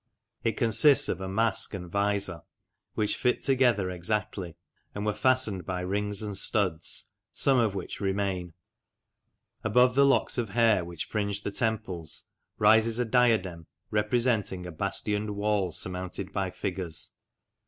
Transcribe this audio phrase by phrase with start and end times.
[0.43, 2.41] It consists of a mask and visor,
[2.95, 4.55] which fit together exactly,
[4.95, 8.53] and were fastened by rings and studs, some of which remain.
[9.63, 12.23] Above the locks of hair which fringe the temples
[12.57, 17.11] rises a diadem representing a bastioned wall surmounted by figures.